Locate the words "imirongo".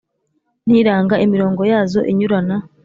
1.25-1.61